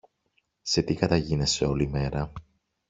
Σε 0.61 0.81
τι 0.81 0.95
καταγίνεσαι 0.95 1.65
όλη 1.65 1.87
μέρα; 1.89 2.31